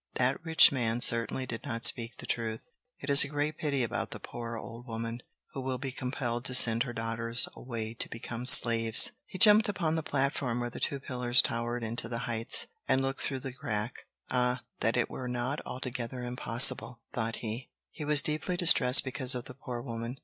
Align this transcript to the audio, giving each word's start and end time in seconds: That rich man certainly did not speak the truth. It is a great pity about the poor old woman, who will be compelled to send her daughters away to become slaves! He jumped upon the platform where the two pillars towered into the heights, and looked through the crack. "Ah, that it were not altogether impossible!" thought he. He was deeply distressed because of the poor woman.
That 0.15 0.43
rich 0.43 0.71
man 0.71 0.99
certainly 0.99 1.45
did 1.45 1.63
not 1.63 1.85
speak 1.85 2.17
the 2.17 2.25
truth. 2.25 2.71
It 3.01 3.11
is 3.11 3.23
a 3.23 3.27
great 3.27 3.59
pity 3.59 3.83
about 3.83 4.09
the 4.09 4.19
poor 4.19 4.57
old 4.57 4.87
woman, 4.87 5.19
who 5.53 5.61
will 5.61 5.77
be 5.77 5.91
compelled 5.91 6.43
to 6.45 6.55
send 6.55 6.81
her 6.81 6.91
daughters 6.91 7.47
away 7.55 7.93
to 7.93 8.09
become 8.09 8.47
slaves! 8.47 9.11
He 9.27 9.37
jumped 9.37 9.69
upon 9.69 9.93
the 9.93 10.01
platform 10.01 10.59
where 10.59 10.71
the 10.71 10.79
two 10.79 10.99
pillars 10.99 11.43
towered 11.43 11.83
into 11.83 12.09
the 12.09 12.17
heights, 12.25 12.65
and 12.87 12.99
looked 13.03 13.21
through 13.21 13.41
the 13.41 13.53
crack. 13.53 14.07
"Ah, 14.31 14.63
that 14.79 14.97
it 14.97 15.07
were 15.07 15.27
not 15.27 15.61
altogether 15.67 16.23
impossible!" 16.23 17.01
thought 17.13 17.35
he. 17.35 17.69
He 17.91 18.03
was 18.03 18.23
deeply 18.23 18.57
distressed 18.57 19.03
because 19.03 19.35
of 19.35 19.45
the 19.45 19.53
poor 19.53 19.83
woman. 19.83 20.17